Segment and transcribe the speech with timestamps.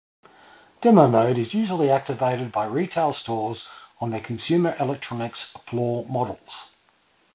[0.81, 3.69] Demo mode is usually activated by retail stores
[3.99, 6.71] on their consumer electronics floor models.